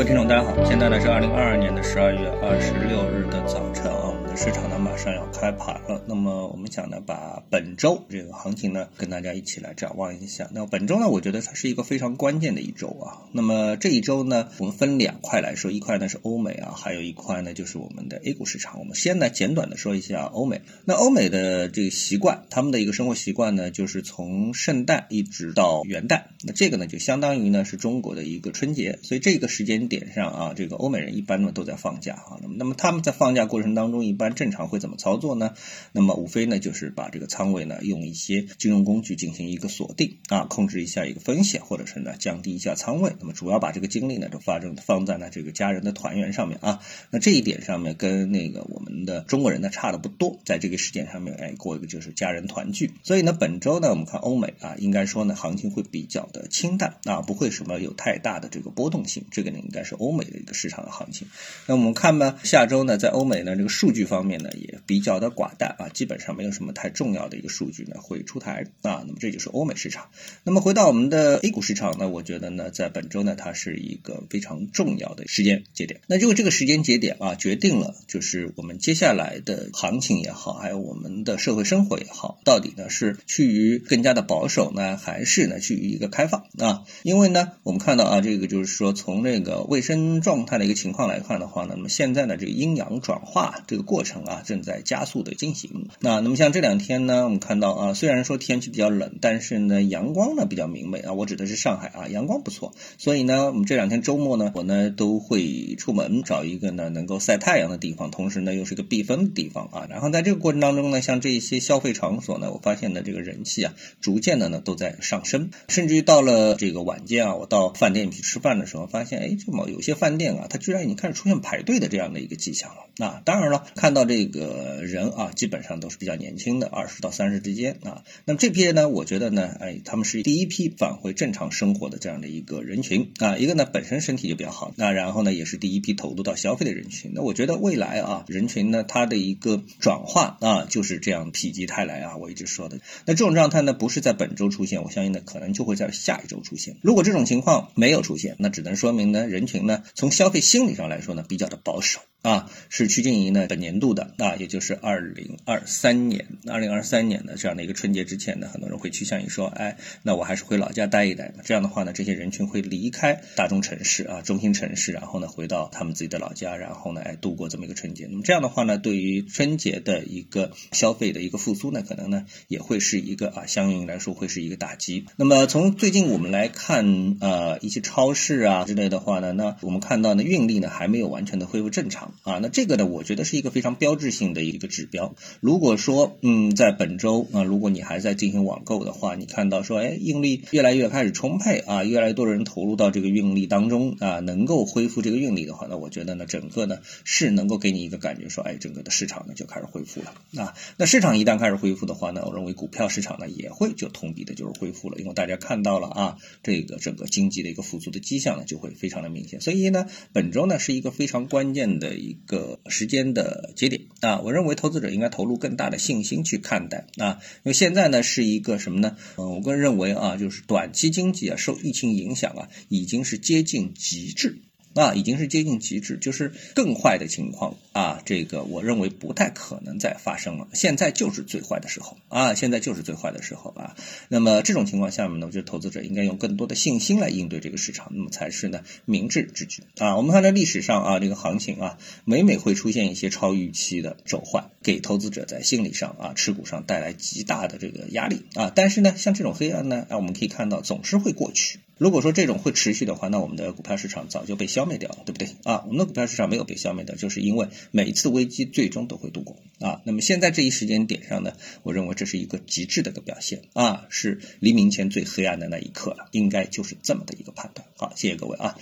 [0.00, 4.09] 各位听众，大家好，现在呢是二零二二年的十二月二十六日的早晨啊，
[4.42, 6.02] 市场呢马上要开盘了。
[6.06, 10.48] 那么我们想呢，把本周这个行情呢跟大家一起来展望一下。
[10.54, 13.28] 那本周呢，我觉得它是一个非常关键的一周啊。
[13.32, 18.78] 那么这一周呢，我们分两块来说，一块呢是欧美啊，还有一块呢就是我们的 A 股市场。
[18.78, 20.62] 我们先来简短的说一下欧美。
[20.86, 29.90] 那欧美的这个习惯，他们的一个生活习惯呢，就是从圣诞一直到元旦，那这个呢就相当于呢是中国的一个春节，所以这个时间。
[29.90, 35.54] 点上啊，这个欧美人一般呢都在放假啊，那么那么他们在放假过程当中，一般正常会怎么操作呢？
[35.92, 43.12] 那么无非呢就是把这个仓位呢用一些金融工具进行一个锁定啊，控制一下一个风险，或者是呢降低一下仓位。
[43.18, 46.80] 那么主要把这个精力呢都发正放在呢这个家人的团圆上面啊。
[47.10, 52.92] 那这一点上面跟那个我们的中国人呢差的不多，在这个时间上面哎过一个就是家人团聚。
[53.02, 59.24] 所以呢本周呢我们看欧美啊，应该说呢行情会比较的清淡啊，不会什么有太大的这个波动性。
[59.32, 59.80] 这个呢应该。
[59.82, 61.26] 是欧美的一个市场的行情，
[61.66, 70.10] 那我们看吧，下周呢，在欧美呢这个数据方方面呢也比较的寡淡啊，基本上没有什么太重要的一个数据呢会出台啊，那么这就是欧美市场。
[70.44, 76.02] 那么回到我们的 A 股市场呢，我觉得呢，在本周呢，它是一个非常重要的时间节点。
[76.06, 86.82] 那就这个时间节点啊，决定了就是我们接下来的行情也好，还有我们的社会生活也好，到底呢是趋于更加的保守呢，还是呢趋于一个开放啊？
[87.02, 89.60] 因为呢，我们看到啊，这个就是说从这个。
[89.70, 95.88] 卫生状态的一个情况来看的话呢，那么现在呢这个阴阳转化这个过过程啊正在加速的进行。
[96.00, 101.12] 那那么像这两天呢，我们看到啊，虽然说天气比较冷，但是呢阳光呢比较明媚啊。
[101.12, 102.72] 我指的是上海啊，阳光不错。
[102.96, 109.86] 所以呢，我们这两天周末呢，我呢都会出门找一个呢能够晒太阳的地方，同时呢又是一个避风的地方啊。
[109.90, 119.68] 然后在这个过程当中呢，像这些消费场所呢，我发现呢这个人气啊逐渐的呢都在上升，甚至于到了这个晚间啊，我到饭店去吃饭的时候，发现哎这么。
[119.68, 122.86] 有些饭店啊，它居然已经开始出现排队的这样的一个迹象了。
[122.96, 128.04] 那当然了，看看到这个人啊，基本上都是比较年轻的，二十到三十之间啊。
[128.24, 133.36] 那么这批人呢，我觉得呢，哎，他们是第一批返回正常生活的这样的一个人群啊。
[133.36, 137.10] 一个呢，本身身体就比较好，那然后呢，也是第一批投入到消费的人群。
[137.16, 142.16] 那我觉得未来啊，人群呢，它的一个转化啊，就是这样否极泰来啊。
[142.16, 146.76] 我一直说的，那这种状态呢，不是在本周出现，我相信呢，可能就会在下一周出现。
[146.80, 151.98] 如果这种情况没有出现，那只能说明呢，人群呢，从消费心理上来说呢，比较的保守。
[152.22, 161.32] 啊，是趋近于呢本年度的啊，也就是二零二三年，二零二三年的这样的一个春节之前呢，很多人会趋向于说，哎，那我还是回老家待一待。
[161.44, 168.06] 这样的话呢，这些人群会离开大中城市啊，中心城市，然后呢回到他们自己的老家，然后呢哎度过这么一个春节。
[168.10, 175.06] 那么这样的话呢，对于春节的一个消费的一个复苏呢，可能呢也会是一个啊，相应来说会是一个打击。
[175.16, 182.09] 那么从最近我们来看，呃，一些超市啊之类的话呢，那我们看到呢运力呢还没有完全的恢复正常。
[182.22, 185.14] 啊，那这个呢，我觉得是一个非常标志性的一个指标。
[185.40, 200.54] 如果说，嗯，在本周啊，如果你还在进行网购的话，你看到说，哎，运力越来越开始充沛啊，越来越多人投入到这个运力当中啊，能够恢复这个运力的话，那我觉得呢，整个呢是能够给你一个感觉说，哎，整个的市场呢就开始恢复了啊。
[200.76, 209.40] 那市场一旦开始恢复的话呢，我认为股票市场呢也会就同比的就是恢复了，因为大家看到了啊，这个整个经济的一个复苏的迹象呢就会非常的明显。
[209.40, 211.99] 所以呢，本周呢是一个非常关键的。
[212.00, 218.96] 一个时间的节点啊，我认为投资者应该投入更大的信心去看待啊，因为现在呢是一个什么呢？
[219.16, 224.42] 嗯，我个人认为啊，就是短期经济啊受疫情影响啊，已经是接近极致。
[224.74, 230.46] 啊，已经是接近极致，就是更坏的情况啊，这个我认为不太可能再发生了。
[230.52, 233.74] 现在就是最坏的时候啊，现在就是最坏的时候啊。
[234.08, 239.96] 那么这种情况下面呢，我觉得投资者应该用更多的信心来应对这个市场，那么才是呢明智之举啊。
[239.96, 248.52] 我们看在历史上啊，这个行情啊，每每会出现一些超预期的走坏，给投资者在心理上啊持股上带来极大的这个压力啊。
[248.54, 251.58] 但是呢，像这种黑暗呢，啊，我们可以看到总是会过去。
[251.80, 255.64] 如果说这种会持续的话，那我们的股票市场早就被消灭掉了，对不对啊？
[255.66, 259.80] 我们的股票市场没有被消灭掉，就是因为每一次危机最终都会度过啊。
[259.86, 261.32] 那么现在这一时间点上呢，
[261.62, 267.66] 我认为这是一个极致的一个表现啊，是黎明前最黑暗的那一刻了，应该就是这么的一个判断。
[267.78, 268.58] 好，谢谢各位啊。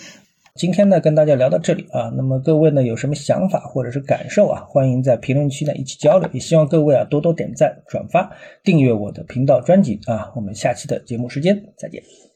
[0.54, 8.30] 今天呢，跟大家聊到这里啊，那么各位呢有什么想法或者是感受啊，欢迎在评论区呢一起交流，也希望各位啊多多点赞、转发、
[8.62, 10.30] 订阅我的频道专辑啊。
[10.36, 12.27] 我们下期的节目时间再见。